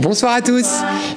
[0.00, 0.68] Bonsoir à tous,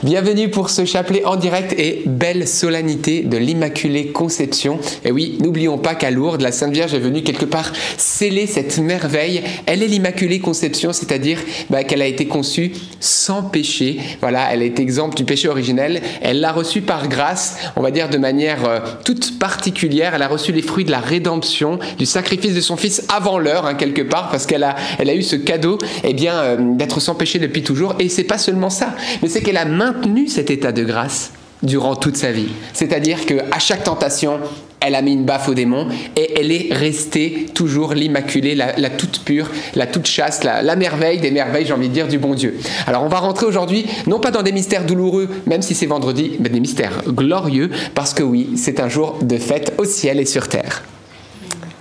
[0.02, 4.80] bienvenue pour ce chapelet en direct et belle solennité de l'Immaculée Conception.
[5.06, 8.80] Et oui, n'oublions pas qu'à Lourdes, la Sainte Vierge est venue quelque part sceller cette
[8.80, 9.44] merveille.
[9.68, 11.38] Elle est l'Immaculée Conception, c'est-à-dire
[11.70, 14.00] bah, qu'elle a été conçue sans péché.
[14.20, 16.02] Voilà, elle est exemple du péché originel.
[16.24, 20.16] Elle l'a reçue par grâce, on va dire de manière euh, toute particulière.
[20.16, 23.68] Elle a reçu les fruits de la rédemption, du sacrifice de son Fils avant l'heure,
[23.68, 27.00] hein, quelque part, parce qu'elle a, elle a eu ce cadeau eh bien, euh, d'être
[27.00, 27.94] sans péché depuis toujours.
[28.00, 31.32] Et c'est pas seulement ça, mais c'est qu'elle a maintenu cet état de grâce
[31.64, 32.50] durant toute sa vie.
[32.74, 34.40] C'est-à-dire qu'à chaque tentation,
[34.80, 39.22] elle a mis une baffe au démon et elle est restée toujours l'immaculée, la, toute
[39.24, 42.58] pure, la toute chaste, la, merveille des merveilles, j'ai envie de dire, du bon Dieu.
[42.88, 46.32] Alors on va rentrer aujourd'hui, non pas dans des mystères douloureux, même si c'est vendredi,
[46.40, 50.26] mais des mystères glorieux, parce que oui, c'est un jour de fête au ciel et
[50.26, 50.82] sur terre.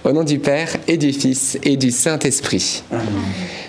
[0.03, 2.83] Au nom du Père et du Fils et du Saint-Esprit.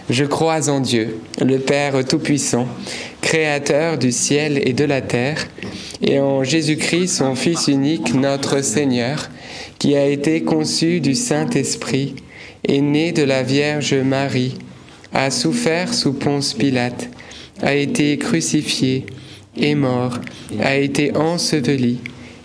[0.09, 2.69] Je crois en Dieu, le Père Tout-Puissant,
[3.21, 5.45] Créateur du ciel et de la terre,
[6.01, 9.29] et en Jésus-Christ, son Fils unique, notre Seigneur,
[9.77, 12.15] qui a été conçu du Saint-Esprit,
[12.65, 14.57] est né de la Vierge Marie,
[15.13, 17.09] a souffert sous Ponce Pilate,
[17.61, 19.05] a été crucifié,
[19.59, 20.17] est mort,
[20.61, 21.99] a été enseveli,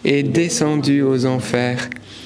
[0.05, 1.89] est descendu aux enfers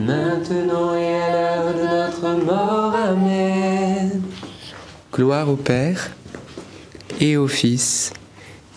[0.00, 2.94] maintenant et à l'heure de notre mort.
[2.94, 4.22] Amen.
[5.12, 6.10] Gloire au Père,
[7.20, 8.12] et au Fils,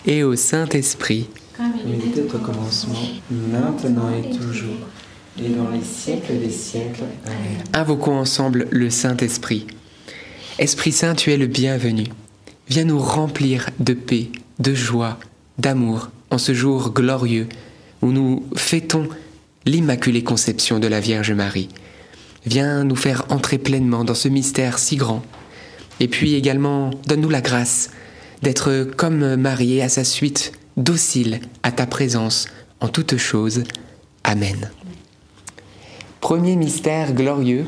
[0.06, 1.30] et au Saint-Esprit.
[1.56, 4.88] Comme il était au commencement, maintenant et toujours,
[5.40, 7.04] et dans les siècles des siècles.
[7.26, 7.64] Amen.
[7.74, 9.68] Invoquons ensemble le Saint-Esprit.
[10.60, 12.06] Esprit Saint, tu es le bienvenu.
[12.68, 14.30] Viens nous remplir de paix,
[14.60, 15.20] de joie,
[15.58, 17.48] d'amour en ce jour glorieux
[18.02, 19.08] où nous fêtons
[19.66, 21.70] l'Immaculée Conception de la Vierge Marie.
[22.46, 25.22] Viens nous faire entrer pleinement dans ce mystère si grand.
[26.00, 27.92] Et puis également, donne-nous la grâce
[28.42, 32.48] d'être comme Marie et à sa suite, docile à ta présence
[32.82, 33.64] en toutes choses.
[34.26, 34.70] Amen.
[36.20, 37.66] Premier mystère glorieux,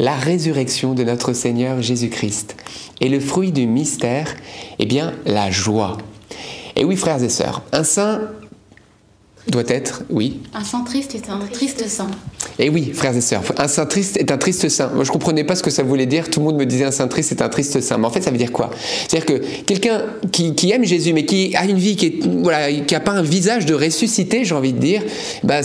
[0.00, 2.56] la résurrection de notre Seigneur Jésus-Christ.
[3.00, 4.34] Et le fruit du mystère,
[4.80, 5.98] eh bien, la joie.
[6.74, 8.22] Et oui, frères et sœurs, un saint
[9.50, 10.40] doit être, oui.
[10.54, 12.10] Un saint triste est un triste saint.
[12.58, 14.90] Et eh oui, frères et sœurs, un saint triste est un triste saint.
[14.94, 16.28] Moi, je comprenais pas ce que ça voulait dire.
[16.28, 17.98] Tout le monde me disait un saint triste est un triste saint.
[17.98, 18.70] Mais en fait, ça veut dire quoi?
[19.08, 20.02] C'est-à-dire que quelqu'un
[20.32, 23.22] qui, aime Jésus, mais qui a une vie qui est, voilà, qui a pas un
[23.22, 25.02] visage de ressuscité, j'ai envie de dire,
[25.44, 25.60] bah,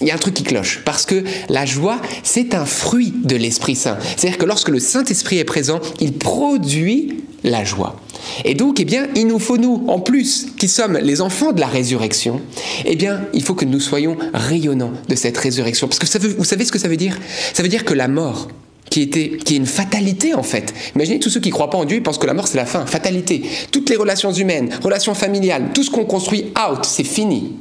[0.00, 0.82] il y a un truc qui cloche.
[0.84, 3.98] Parce que la joie, c'est un fruit de l'Esprit Saint.
[4.16, 7.96] C'est-à-dire que lorsque le Saint-Esprit est présent, il produit la joie.
[8.44, 11.60] Et donc, eh bien, il nous faut, nous, en plus, qui sommes les enfants de
[11.60, 12.40] la résurrection,
[12.84, 15.88] eh bien, il faut que nous soyons rayonnants de cette résurrection.
[15.88, 17.18] Parce que vous savez ce que ça veut dire?
[17.52, 18.48] Ça veut dire que la mort,
[18.90, 20.72] qui, était, qui est une fatalité en fait.
[20.94, 22.56] Imaginez tous ceux qui ne croient pas en Dieu, ils pensent que la mort c'est
[22.56, 23.42] la fin, fatalité.
[23.72, 27.56] Toutes les relations humaines, relations familiales, tout ce qu'on construit out, c'est fini.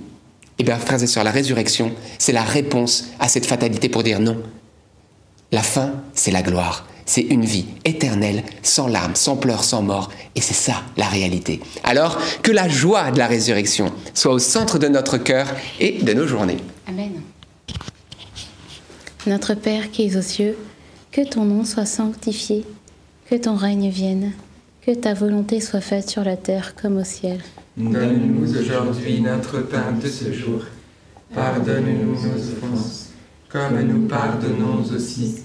[0.57, 4.19] Eh bien, frères et sœurs, la résurrection, c'est la réponse à cette fatalité pour dire
[4.19, 4.37] non.
[5.55, 6.85] La fin, c'est la gloire.
[7.05, 10.11] C'est une vie éternelle, sans larmes, sans pleurs, sans mort.
[10.35, 11.61] Et c'est ça la réalité.
[11.85, 15.47] Alors, que la joie de la résurrection soit au centre de notre cœur
[15.79, 16.57] et de nos journées.
[16.87, 17.21] Amen.
[19.27, 20.57] Notre Père qui es aux cieux,
[21.13, 22.65] que ton nom soit sanctifié,
[23.29, 24.33] que ton règne vienne,
[24.85, 27.39] que ta volonté soit faite sur la terre comme au ciel.
[27.77, 30.63] Donne-nous aujourd'hui notre pain de ce jour.
[31.33, 33.11] Pardonne-nous nos offenses,
[33.47, 35.44] comme nous pardonnons aussi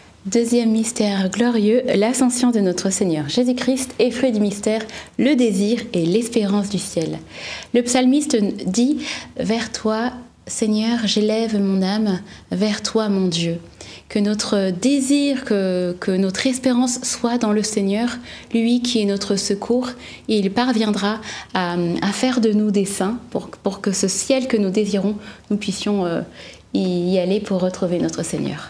[0.27, 4.83] Deuxième mystère glorieux, l'ascension de notre Seigneur Jésus-Christ et fruit du mystère,
[5.17, 7.17] le désir et l'espérance du ciel.
[7.73, 8.37] Le psalmiste
[8.67, 8.99] dit
[9.37, 10.11] Vers toi,
[10.45, 12.19] Seigneur, j'élève mon âme
[12.51, 13.57] vers toi, mon Dieu.
[14.09, 18.19] Que notre désir, que, notre espérance soit dans le Seigneur,
[18.53, 19.89] lui qui est notre secours,
[20.27, 21.19] et il parviendra
[21.55, 21.77] à,
[22.13, 25.15] faire de nous des saints pour, que ce ciel que nous désirons,
[25.49, 26.21] nous puissions euh,
[26.75, 28.69] y aller pour retrouver notre Seigneur.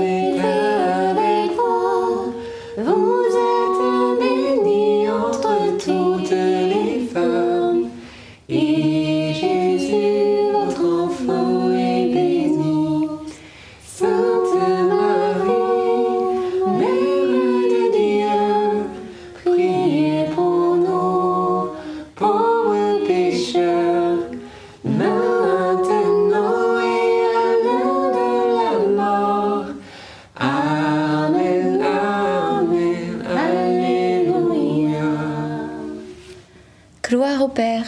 [37.53, 37.85] Père,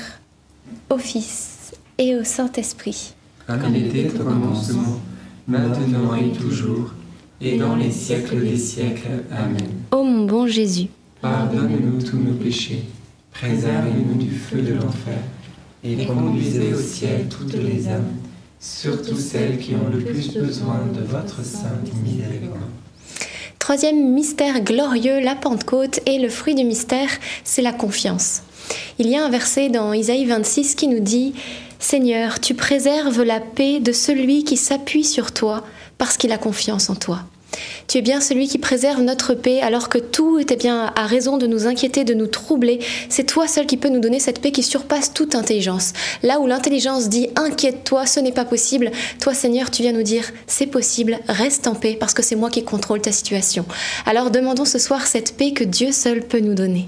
[0.89, 3.13] au Fils et au Saint-Esprit.
[3.48, 5.00] Comme il était au commencement,
[5.48, 6.91] maintenant et toujours,
[7.39, 9.24] et dans les siècles des siècles.
[9.32, 9.70] Amen.
[9.91, 10.88] Ô mon bon Jésus,
[11.22, 12.84] Pardonne-nous tous nos péchés,
[13.32, 15.20] préservez-nous du feu de l'enfer,
[15.84, 18.12] et conduisez au ciel toutes les âmes,
[18.60, 22.60] surtout celles qui ont le plus besoin de votre sainte miséricorde.
[23.60, 27.10] Troisième mystère glorieux, la Pentecôte, et le fruit du mystère,
[27.46, 28.41] c'est la confiance.
[29.00, 31.34] Il y a un verset dans Isaïe 26 qui nous dit
[31.79, 35.63] Seigneur, tu préserves la paix de celui qui s'appuie sur toi
[35.98, 37.20] parce qu'il a confiance en toi.
[37.88, 41.38] Tu es bien celui qui préserve notre paix alors que tout était bien à raison
[41.38, 42.79] de nous inquiéter, de nous troubler.
[43.10, 45.93] C'est toi seul qui peux nous donner cette paix qui surpasse toute intelligence.
[46.24, 50.25] Là où l'intelligence dit inquiète-toi, ce n'est pas possible, toi Seigneur, tu viens nous dire
[50.48, 53.65] c'est possible, reste en paix parce que c'est moi qui contrôle ta situation.
[54.05, 56.88] Alors demandons ce soir cette paix que Dieu seul peut nous donner.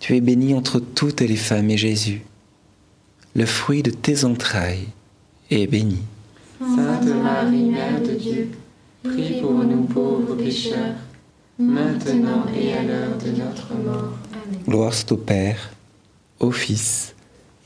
[0.00, 2.22] Tu es bénie entre toutes les femmes et Jésus,
[3.36, 4.88] le fruit de tes entrailles,
[5.50, 5.98] est béni.
[6.58, 8.48] Sainte Marie, Mère de Dieu,
[9.04, 10.96] prie pour nous pauvres pécheurs,
[11.58, 14.14] maintenant et à l'heure de notre mort.
[14.32, 14.60] Amen.
[14.66, 15.70] Gloire soit au Père,
[16.38, 17.14] au Fils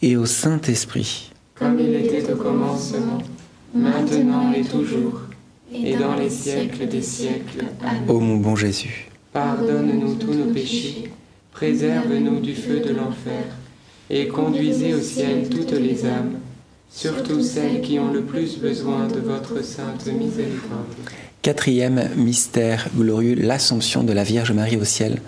[0.03, 1.31] et au Saint-Esprit.
[1.55, 3.19] Comme il était au commencement,
[3.73, 5.21] maintenant et toujours,
[5.73, 7.67] et dans les siècles des siècles.
[7.81, 8.09] Amen.
[8.09, 11.11] Ô mon bon Jésus, Pardonne-nous tous nos péchés,
[11.55, 13.45] préserve-nous du feu de l'enfer,
[14.11, 16.41] et conduisez au ciel toutes les âmes,
[16.91, 20.93] surtout celles qui ont le plus besoin de votre sainte miséricorde.
[21.43, 25.21] Quatrième mystère glorieux, l'assomption de la Vierge Marie au ciel.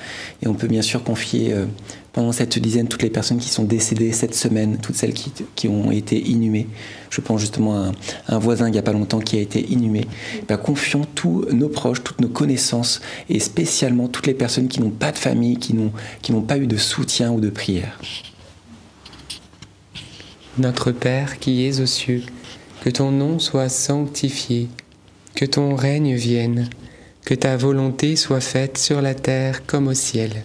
[0.43, 1.67] Et on peut bien sûr confier euh,
[2.17, 5.91] pendant cette dizaine toutes les personnes qui sont décédées cette semaine, toutes celles qui, ont
[5.91, 6.67] été inhumées.
[7.11, 7.93] Je pense justement à
[8.29, 10.07] un, voisin il n'y a pas longtemps qui a été inhumé.
[10.49, 14.89] Ben, confions tous nos proches, toutes nos connaissances et spécialement toutes les personnes qui n'ont
[14.89, 18.01] pas de famille, qui n'ont, qui n'ont pas eu de soutien ou de prière.
[20.57, 22.23] Notre Père qui es aux cieux,
[22.81, 24.69] que ton nom soit sanctifié,
[25.35, 26.71] que ton règne vienne,
[27.27, 30.45] que ta volonté soit faite sur la terre comme au ciel.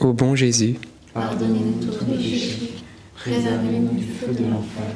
[0.00, 0.76] Ô bon Jésus,
[1.12, 2.72] Pardonnez-nous tous nos péchés,
[3.14, 4.90] préservez-nous du feu de l'enfer,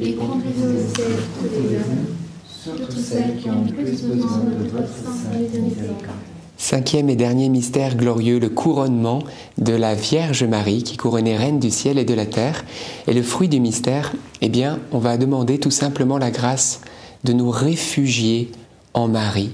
[0.00, 2.06] et conduisez au ciel toutes les âmes,
[2.46, 6.14] surtout celles qui ont le plus besoin de votre sainte miséricorde.
[6.56, 9.24] Cinquième et dernier mystère glorieux, le couronnement
[9.58, 12.64] de la Vierge Marie qui couronnait reine du ciel et de la terre.
[13.06, 16.80] Et le fruit du mystère, eh bien, on va demander tout simplement la grâce
[17.24, 18.50] de nous réfugier
[18.94, 19.50] en Marie.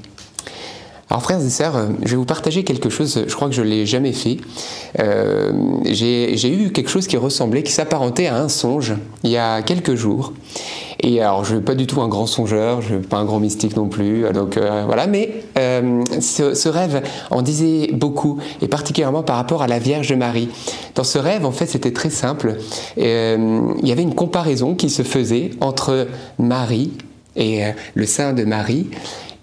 [1.10, 3.62] Alors frères et sœurs, euh, je vais vous partager quelque chose, je crois que je
[3.62, 4.38] ne l'ai jamais fait.
[5.00, 5.52] Euh,
[5.84, 9.94] J'ai eu quelque chose qui ressemblait, qui s'apparentait à un songe il y a quelques
[9.94, 10.32] jours.
[11.00, 13.18] Et alors, je ne suis pas du tout un grand songeur, je ne suis pas
[13.18, 15.44] un grand mystique non plus, donc euh, voilà, mais
[16.20, 20.48] ce, ce rêve en disait beaucoup, et particulièrement par rapport à la Vierge Marie.
[20.94, 22.56] Dans ce rêve, en fait, c'était très simple.
[22.96, 26.06] Il y avait une comparaison qui se faisait entre
[26.38, 26.92] Marie
[27.36, 27.62] et
[27.94, 28.86] le sein de Marie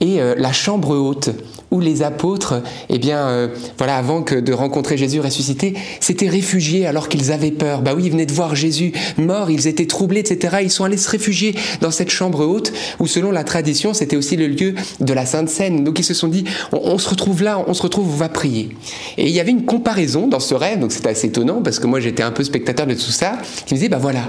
[0.02, 1.30] et euh, la chambre haute
[1.72, 6.86] où les apôtres, eh bien, euh, voilà, avant que de rencontrer Jésus ressuscité, s'étaient réfugiés
[6.86, 7.82] alors qu'ils avaient peur.
[7.82, 10.58] Bah oui, ils venaient de voir Jésus mort, ils étaient troublés, etc.
[10.64, 14.36] Ils sont allés se réfugier dans cette chambre haute où, selon la tradition, c'était aussi
[14.36, 15.86] le lieu de la Sainte Seine.
[15.86, 18.70] Donc ils se sont dit, on, se retrouve là, on se retrouve, on va prier.
[19.18, 21.88] Et il y avait une comparaison dans ce rêve, donc c'était assez étonnant parce que
[21.88, 24.24] moi j'étais un peu spectateur de tout ça, qui me disait, bah voilà,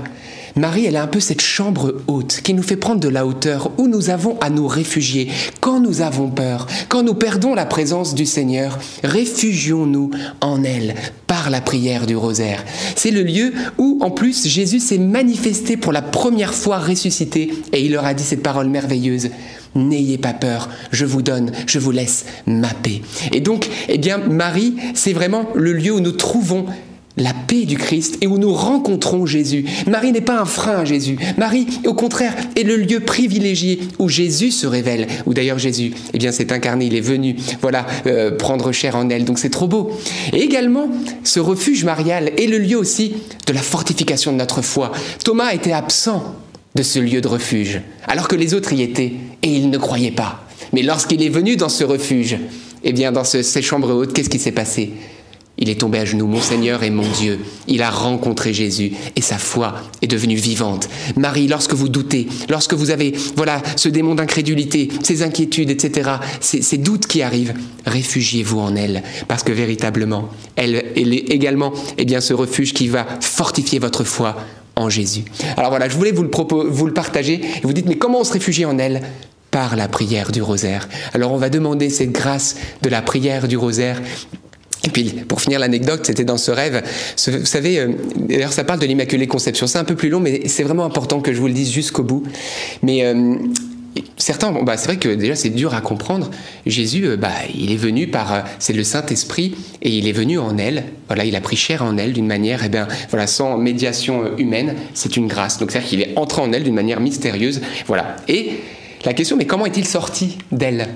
[0.57, 3.71] Marie, elle a un peu cette chambre haute qui nous fait prendre de la hauteur
[3.79, 5.29] où nous avons à nous réfugier
[5.61, 8.79] quand nous avons peur, quand nous perdons la présence du Seigneur.
[9.03, 10.11] Réfugions-nous
[10.43, 10.95] en elle
[11.27, 12.63] par la prière du rosaire.
[12.97, 17.85] C'est le lieu où, en plus, Jésus s'est manifesté pour la première fois ressuscité et
[17.85, 19.31] il leur a dit cette parole merveilleuse.
[19.75, 23.01] N'ayez pas peur, je vous donne, je vous laisse ma paix.
[23.33, 26.67] Et donc, eh bien, Marie, c'est vraiment le lieu où nous trouvons
[27.17, 29.65] la paix du Christ et où nous rencontrons Jésus.
[29.87, 31.19] Marie n'est pas un frein à Jésus.
[31.37, 35.07] Marie, au contraire, est le lieu privilégié où Jésus se révèle.
[35.27, 39.09] Où d'ailleurs Jésus, eh bien, s'est incarné, il est venu, voilà, euh, prendre chair en
[39.11, 39.25] elle.
[39.25, 39.93] Donc c'est trop beau.
[40.33, 40.89] Et également,
[41.25, 43.15] ce refuge marial est le lieu aussi
[43.47, 44.93] de la fortification de notre foi.
[45.25, 46.35] Thomas était absent
[46.75, 50.11] de ce lieu de refuge, alors que les autres y étaient et il ne croyait
[50.11, 50.47] pas.
[50.73, 52.39] Mais lorsqu'il est venu dans ce refuge,
[52.85, 54.93] eh bien, dans ce, ces chambres hautes, qu'est-ce qui s'est passé?
[55.63, 57.39] Il est tombé à genoux, mon Seigneur et mon Dieu.
[57.69, 60.89] Il a rencontré Jésus et sa foi est devenue vivante.
[61.17, 66.79] Marie, lorsque vous doutez, lorsque vous avez voilà ce démon d'incrédulité, ces inquiétudes, etc., ces,
[66.79, 67.55] doutes qui arrivent,
[67.87, 73.07] réfugiez-vous en elle, parce que véritablement, elle, est également eh bien, ce refuge qui va
[73.21, 74.35] fortifier votre foi
[74.75, 75.23] en Jésus.
[75.57, 76.31] Alors voilà, je voulais vous le,
[76.71, 79.03] vous le partager vous dites, mais comment on se réfugie en elle?
[79.53, 80.89] Par la prière du rosaire.
[81.13, 84.01] Alors on va demander cette grâce de la prière du rosaire
[84.85, 86.83] et puis, pour finir l'anecdote, c'était dans ce rêve.
[87.29, 89.67] Vous savez, euh, d'ailleurs, ça parle de l'Immaculée Conception.
[89.67, 92.03] C'est un peu plus long, mais c'est vraiment important que je vous le dise jusqu'au
[92.03, 92.25] bout.
[92.83, 93.37] Mais euh,
[94.17, 96.31] certains, bah, c'est vrai que déjà, c'est dur à comprendre.
[96.67, 100.59] Jésus, euh, bah, il est venu par, c'est le Saint-Esprit, et il est venu en
[100.59, 100.85] elle.
[101.07, 104.75] Voilà, il a pris chair en elle d'une manière, eh bien, voilà, sans médiation humaine.
[104.95, 105.59] C'est une grâce.
[105.59, 107.61] Donc, c'est-à-dire qu'il est entré en elle d'une manière mystérieuse.
[107.87, 108.17] Voilà.
[108.27, 108.55] Et
[109.05, 110.89] la question, mais comment est-il sorti d'elle?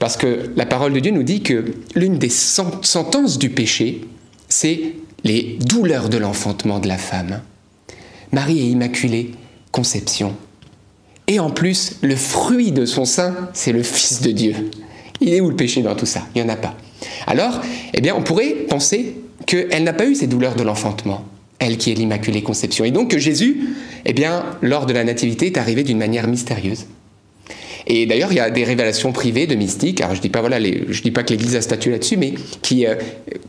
[0.00, 4.02] Parce que la parole de Dieu nous dit que l'une des sentences du péché,
[4.48, 7.40] c'est les douleurs de l'enfantement de la femme.
[8.32, 9.32] Marie est immaculée,
[9.72, 10.34] conception.
[11.26, 14.54] Et en plus, le fruit de son sein, c'est le Fils de Dieu.
[15.20, 16.26] Il est où le péché dans tout ça?
[16.34, 16.76] Il n'y en a pas.
[17.26, 17.60] Alors,
[17.94, 21.24] eh bien, on pourrait penser qu'elle n'a pas eu ces douleurs de l'enfantement,
[21.58, 22.84] elle qui est l'Immaculée Conception.
[22.84, 23.68] Et donc que Jésus,
[24.04, 26.86] eh bien, lors de la Nativité, est arrivé d'une manière mystérieuse.
[27.86, 30.00] Et d'ailleurs, il y a des révélations privées de mystiques.
[30.00, 32.86] Alors, je dis pas voilà, je dis pas que l'Église a statué là-dessus, mais qui,
[32.86, 32.94] euh,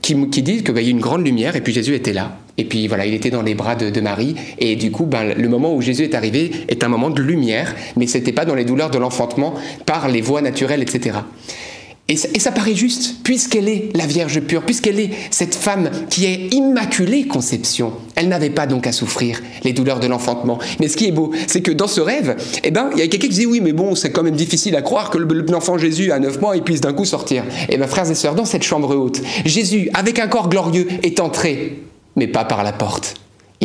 [0.01, 2.37] qui, disent qu'il bah, y a une grande lumière et puis Jésus était là.
[2.57, 4.35] Et puis voilà, il était dans les bras de, Marie.
[4.59, 7.75] Et du coup, ben, le moment où Jésus est arrivé est un moment de lumière,
[7.97, 11.19] mais c'était pas dans les douleurs de l'enfantement par les voies naturelles, etc.
[12.07, 16.53] Et ça, paraît juste, puisqu'elle est la Vierge pure, puisqu'elle est cette femme qui est
[16.53, 17.93] immaculée conception.
[18.13, 20.59] Elle n'avait pas donc à souffrir les douleurs de l'enfantement.
[20.79, 23.07] Mais ce qui est beau, c'est que dans ce rêve, eh ben, il y a
[23.07, 26.11] quelqu'un qui dit oui, mais bon, c'est quand même difficile à croire que l'enfant Jésus
[26.11, 27.43] à 9 mois, il puisse d'un coup sortir.
[27.43, 30.87] Et eh bien, frères et sœurs, dans cette chambre haute, Jésus, avec un corps glorieux,
[31.01, 31.81] est entré,
[32.15, 33.15] mais pas par la porte.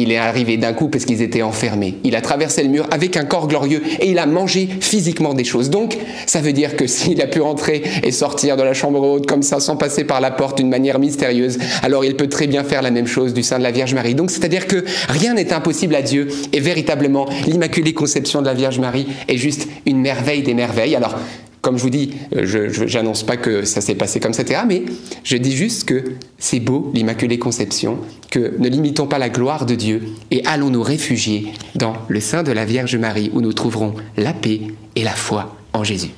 [0.00, 1.98] Il est arrivé d'un coup parce qu'ils étaient enfermés.
[2.04, 5.44] Il a traversé le mur avec un corps glorieux et il a mangé physiquement des
[5.44, 5.68] choses.
[5.68, 9.26] Donc, ça veut dire que s'il a pu rentrer et sortir de la chambre haute
[9.26, 12.64] comme ça sans passer par la porte d'une manière mystérieuse, alors il peut très bien
[12.64, 14.14] faire la même chose du sein de la Vierge Marie.
[14.14, 18.78] Donc, c'est-à-dire que rien n'est impossible à Dieu et véritablement, l'Immaculée Conception de la Vierge
[18.78, 20.96] Marie est juste une merveille des merveilles.
[20.96, 21.16] Alors,
[21.61, 24.62] comme je vous dis, euh, je n'annonce pas que ça s'est passé comme ça, etc.,
[24.66, 24.85] mais
[25.25, 26.05] je dis juste que
[26.38, 27.99] c'est beau, l'Immaculée Conception,
[28.31, 32.42] que ne limitons pas la gloire de Dieu et allons nous réfugier dans le sein
[32.42, 34.62] de la Vierge Marie où nous trouverons la paix
[34.96, 36.11] et la foi en Jésus.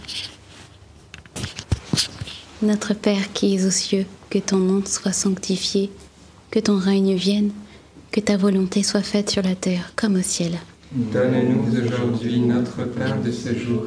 [2.63, 5.91] Notre Père qui es aux cieux, que ton nom soit sanctifié,
[6.51, 7.51] que ton règne vienne,
[8.13, 10.53] que ta volonté soit faite sur la terre comme au ciel.
[10.93, 13.87] Donne-nous aujourd'hui notre pain de ce jour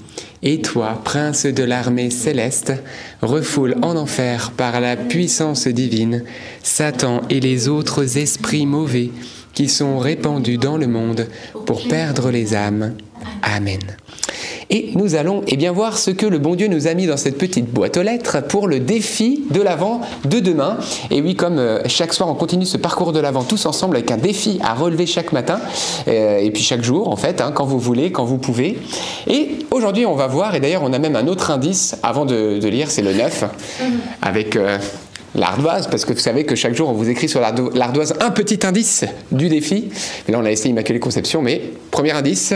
[0.43, 2.73] Et toi, prince de l'armée céleste,
[3.21, 6.23] refoule en enfer par la puissance divine
[6.63, 9.11] Satan et les autres esprits mauvais
[9.53, 11.27] qui sont répandus dans le monde
[11.65, 12.95] pour perdre les âmes.
[13.43, 13.81] Amen.
[14.73, 17.17] Et nous allons eh bien, voir ce que le bon Dieu nous a mis dans
[17.17, 20.77] cette petite boîte aux lettres pour le défi de l'Avent de demain.
[21.11, 24.09] Et oui, comme euh, chaque soir, on continue ce parcours de l'Avent tous ensemble avec
[24.11, 25.59] un défi à relever chaque matin,
[26.07, 28.79] euh, et puis chaque jour, en fait, hein, quand vous voulez, quand vous pouvez.
[29.27, 32.57] Et aujourd'hui, on va voir, et d'ailleurs, on a même un autre indice avant de,
[32.59, 33.43] de lire, c'est le 9,
[34.21, 34.55] avec...
[34.55, 34.77] euh,
[35.33, 38.31] L'ardoise, parce que vous savez que chaque jour on vous écrit sur l'ardo- l'ardoise un
[38.31, 39.87] petit indice du défi.
[40.27, 42.53] Et là on a essayé Immaculée Conception, mais premier indice,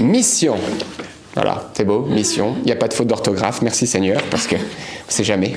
[0.00, 0.56] mission.
[1.34, 2.56] Voilà, c'est beau, mission.
[2.60, 5.54] Il n'y a pas de faute d'orthographe, merci Seigneur, parce que on sait jamais.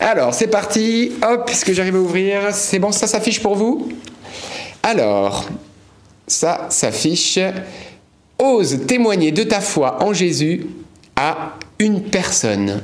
[0.00, 1.12] Alors, c'est parti.
[1.22, 2.40] Hop, est-ce que j'arrive à ouvrir?
[2.52, 3.90] C'est bon, ça s'affiche pour vous?
[4.82, 5.44] Alors,
[6.26, 7.38] ça s'affiche.
[8.38, 10.66] Ose témoigner de ta foi en Jésus
[11.14, 12.82] à une personne.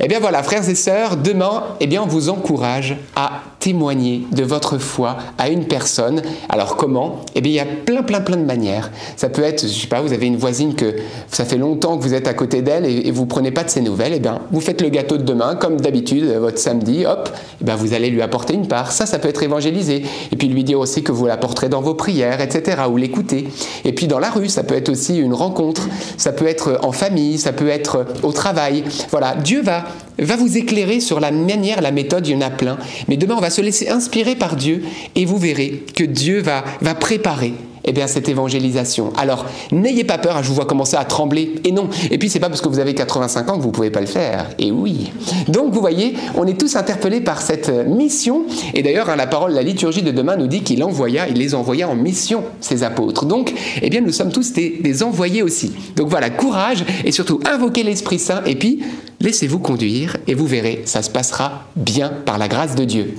[0.00, 4.42] Eh bien voilà, frères et sœurs, demain, eh bien, on vous encourage à témoigner de
[4.42, 6.20] votre foi à une personne.
[6.48, 7.20] Alors comment?
[7.36, 8.90] Eh bien, il y a plein, plein, plein de manières.
[9.16, 10.96] Ça peut être, je sais pas, vous avez une voisine que
[11.30, 13.70] ça fait longtemps que vous êtes à côté d'elle et, et vous prenez pas de
[13.70, 14.14] ses nouvelles.
[14.16, 17.76] Eh bien, vous faites le gâteau de demain, comme d'habitude, votre samedi, hop, eh bien,
[17.76, 18.90] vous allez lui apporter une part.
[18.90, 20.02] Ça, ça peut être évangélisé.
[20.32, 23.46] Et puis lui dire aussi que vous l'apporterez dans vos prières, etc., ou l'écouter.
[23.84, 25.82] Et puis dans la rue, ça peut être aussi une rencontre.
[26.16, 28.82] Ça peut être en famille, ça peut être au travail.
[29.12, 29.84] Voilà, Dieu va,
[30.18, 32.76] va vous éclairer sur la manière, la méthode, il y en a plein.
[33.06, 34.82] Mais demain, on va se laisser inspirer par Dieu
[35.14, 39.12] et vous verrez que Dieu va, va préparer eh bien, cette évangélisation.
[39.16, 41.54] Alors, n'ayez pas peur, je vous vois commencer à trembler.
[41.64, 41.88] Et non.
[42.10, 44.06] Et puis, c'est pas parce que vous avez 85 ans que vous pouvez pas le
[44.06, 44.50] faire.
[44.58, 45.10] Et oui.
[45.48, 48.44] Donc, vous voyez, on est tous interpellés par cette mission.
[48.74, 51.54] Et d'ailleurs, hein, la parole, la liturgie de demain nous dit qu'il envoya, il les
[51.54, 53.26] envoya en mission, ces apôtres.
[53.26, 55.72] Donc, eh bien, nous sommes tous des, des envoyés aussi.
[55.96, 58.42] Donc, voilà, courage et surtout invoquez l'Esprit Saint.
[58.46, 58.80] Et puis,
[59.22, 63.14] laissez-vous conduire et vous verrez, ça se passera bien par la grâce de Dieu.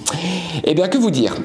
[0.64, 1.36] Eh bien, que vous dire?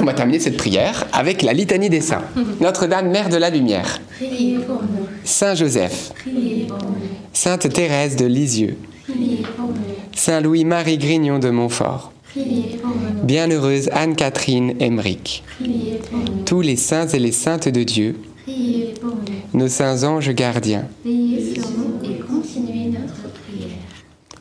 [0.00, 2.24] On va terminer cette prière avec la litanie des saints.
[2.60, 4.00] Notre-Dame, Mère de la Lumière.
[4.16, 5.06] Priez pour nous.
[5.24, 6.12] Saint Joseph.
[6.16, 6.96] Priez pour nous.
[7.32, 8.76] Sainte Thérèse de Lisieux.
[9.08, 9.74] Priez pour nous.
[10.14, 12.12] Saint Louis-Marie Grignon de Montfort.
[12.30, 13.22] Priez pour nous.
[13.24, 15.44] Bienheureuse Anne-Catherine Emmerich.
[15.60, 16.42] Priez pour nous.
[16.44, 18.16] Tous les saints et les saintes de Dieu.
[18.42, 19.58] Priez pour nous.
[19.58, 20.86] Nos saints anges gardiens.
[21.04, 23.78] Veillez sur nous et continuez notre prière.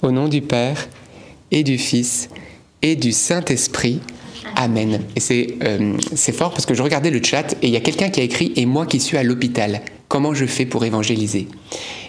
[0.03, 0.89] Au nom du Père
[1.49, 2.27] et du Fils
[2.81, 4.01] et du Saint-Esprit.
[4.57, 4.99] Amen.
[5.15, 7.79] Et c'est euh, c'est fort parce que je regardais le chat et il y a
[7.79, 9.79] quelqu'un qui a écrit Et moi qui suis à l'hôpital,
[10.09, 11.47] comment je fais pour évangéliser?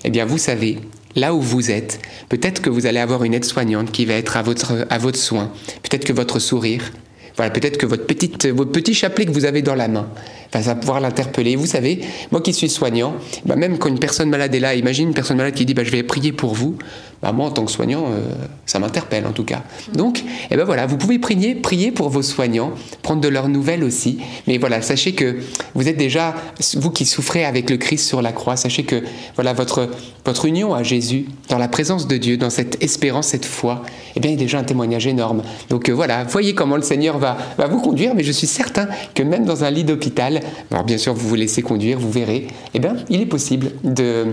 [0.02, 0.80] Eh bien, vous savez,
[1.14, 4.42] là où vous êtes, peut-être que vous allez avoir une aide-soignante qui va être à
[4.42, 5.52] votre, à votre soin.
[5.84, 6.90] Peut-être que votre sourire,
[7.36, 10.08] voilà, peut-être que votre, petite, votre petit chapelet que vous avez dans la main
[10.52, 11.56] va ça va pouvoir l'interpeller.
[11.56, 13.14] Vous savez, moi qui suis soignant,
[13.44, 15.84] bah, même quand une personne malade est là, imagine une personne malade qui dit bah,
[15.84, 16.76] Je vais prier pour vous.
[17.24, 18.20] Bah, moi, en tant que soignant, euh,
[18.66, 19.62] ça m'interpelle en tout cas.
[19.94, 22.72] Donc, eh ben voilà, vous pouvez prier, prier pour vos soignants,
[23.02, 24.18] prendre de leurs nouvelles aussi.
[24.46, 25.38] Mais voilà, sachez que
[25.74, 26.34] vous êtes déjà,
[26.74, 29.02] vous qui souffrez avec le Christ sur la croix, sachez que
[29.36, 29.88] voilà votre,
[30.26, 33.84] votre union à Jésus, dans la présence de Dieu, dans cette espérance, cette foi,
[34.16, 35.42] eh bien, a déjà un témoignage énorme.
[35.70, 38.86] Donc euh, voilà, voyez comment le Seigneur va, va vous conduire, mais je suis certain
[39.14, 40.40] que même dans un lit d'hôpital,
[40.70, 44.26] alors bien sûr, vous vous laissez conduire, vous verrez, eh bien, il est possible de,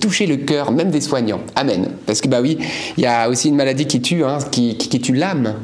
[0.00, 1.40] toucher le cœur même des soignants.
[1.56, 1.88] Amen.
[2.06, 2.58] Parce que, bah oui,
[2.96, 5.54] il y a aussi une maladie qui tue, hein, qui, tue l'âme.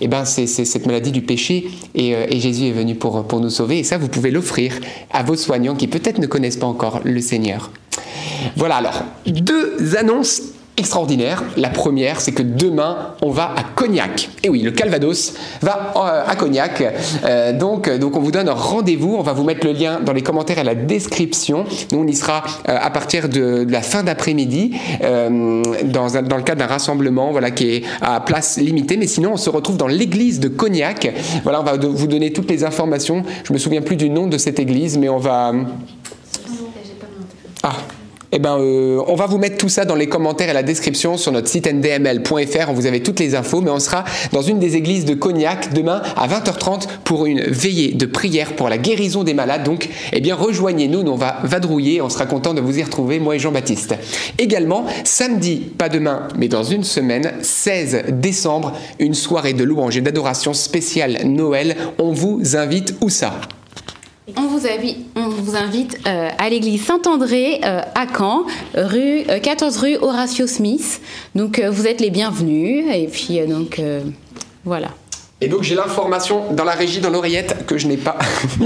[0.00, 3.80] Eh ben, c'est cette maladie du péché et, euh, Jésus est venu pour nous sauver.
[3.80, 4.74] Et ça, vous pouvez l'offrir
[5.10, 7.72] à vos soignants qui peut-être ne connaissent pas encore le Seigneur.
[8.56, 10.42] Voilà alors, deux annonces
[10.78, 11.42] extraordinaires.
[11.56, 14.30] La première, c'est que demain, on va à Cognac.
[14.42, 16.82] Et oui, le Calvados va euh, à Cognac.
[17.24, 19.16] Euh, donc, donc, on vous donne rendez-vous.
[19.18, 21.64] On va vous mettre le lien dans les commentaires et la description.
[21.92, 24.72] Nous, on y sera euh, à partir de, de la fin d'après-midi
[25.02, 28.96] euh, dans, dans le cadre d'un rassemblement voilà, qui est à place limitée.
[28.96, 31.12] Mais sinon, on se retrouve dans l'église de Cognac.
[31.42, 33.24] Voilà, on va vous donner toutes les informations.
[33.44, 35.52] Je me souviens plus du nom de cette église, mais on va...
[37.62, 37.72] Ah.
[38.30, 41.16] Eh ben, euh, on va vous mettre tout ça dans les commentaires et la description
[41.16, 42.72] sur notre site ndml.fr.
[42.72, 46.02] Vous avez toutes les infos, mais on sera dans une des églises de Cognac demain
[46.14, 49.64] à 20h30 pour une veillée de prière pour la guérison des malades.
[49.64, 51.02] Donc, eh bien, rejoignez-nous.
[51.02, 52.02] Nous, on va vadrouiller.
[52.02, 53.94] On sera content de vous y retrouver, moi et Jean-Baptiste.
[54.38, 60.02] Également, samedi, pas demain, mais dans une semaine, 16 décembre, une soirée de louange et
[60.02, 61.76] d'adoration spéciale Noël.
[61.98, 63.40] On vous invite où ça?
[64.36, 70.46] On vous invite, euh, à l'église Saint-André euh, à Caen, rue, euh, 14 rue Horatio
[70.46, 71.00] Smith.
[71.34, 74.02] Donc euh, vous êtes les bienvenus et puis euh, donc euh,
[74.64, 74.88] voilà.
[75.40, 78.18] Et donc j'ai l'information dans la régie, dans l'oreillette, que je n'ai pas,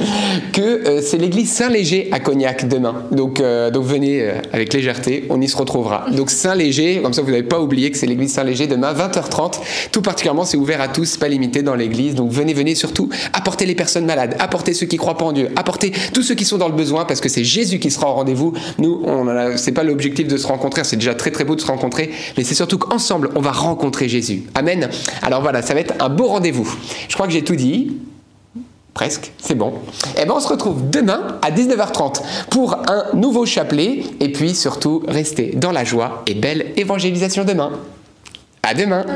[0.55, 3.05] que euh, c'est l'église Saint-Léger à Cognac demain.
[3.11, 6.07] Donc, euh, donc venez euh, avec légèreté, on y se retrouvera.
[6.13, 9.59] Donc Saint-Léger, comme ça vous n'avez pas oublié que c'est l'église Saint-Léger demain, 20h30.
[9.93, 12.15] Tout particulièrement, c'est ouvert à tous, pas limité dans l'église.
[12.15, 15.51] Donc venez, venez surtout apporter les personnes malades, apporter ceux qui croient pas en Dieu,
[15.57, 18.15] apporter tous ceux qui sont dans le besoin, parce que c'est Jésus qui sera au
[18.15, 18.55] rendez-vous.
[18.79, 21.67] Nous, a- c'est pas l'objectif de se rencontrer, c'est déjà très très beau de se
[21.67, 24.45] rencontrer, mais c'est surtout qu'ensemble, on va rencontrer Jésus.
[24.55, 24.89] Amen.
[25.21, 26.62] Alors voilà, ça va être un beau rendez-vous.
[27.09, 27.97] Je crois que j'ai tout dit.
[28.95, 29.73] Presque, c'est bon.
[30.19, 35.03] Et ben on se retrouve demain à 19h30 pour un nouveau chapelet et puis surtout
[35.09, 37.73] restez dans la joie et belle évangélisation demain.
[38.63, 39.07] À demain.